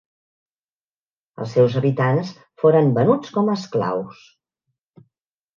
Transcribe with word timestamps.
Els 1.43 1.53
seus 1.57 1.75
habitants 1.81 2.31
foren 2.63 2.91
venuts 2.97 3.37
com 3.37 3.53
a 3.55 3.59
esclaus. 3.63 4.25